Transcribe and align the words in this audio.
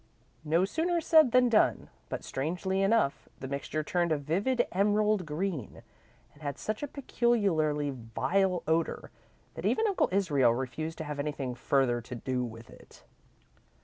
No 0.43 0.65
sooner 0.65 0.99
said 0.99 1.31
than 1.31 1.47
done, 1.47 1.87
but, 2.09 2.23
strangely 2.23 2.81
enough, 2.81 3.29
the 3.39 3.47
mixture 3.47 3.83
turned 3.83 4.11
a 4.11 4.17
vivid 4.17 4.65
emerald 4.71 5.27
green, 5.27 5.83
and 6.33 6.41
had 6.41 6.57
such 6.57 6.81
a 6.81 6.87
peculiarly 6.87 7.91
vile 7.91 8.63
odour 8.67 9.11
that 9.53 9.65
even 9.67 9.85
Uncle 9.85 10.09
Israel 10.11 10.55
refused 10.55 10.97
to 10.97 11.03
have 11.03 11.19
anything 11.19 11.53
further 11.53 12.01
to 12.01 12.15
do 12.15 12.43
with 12.43 12.71
it. 12.71 13.03